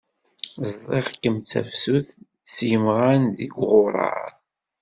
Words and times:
Ẓḍiɣ-kem 0.71 1.35
d 1.39 1.45
tafsut 1.51 2.07
s 2.53 2.55
yimɣan 2.67 3.23
deg 3.37 3.51
uɣuṛaṛ. 3.63 4.31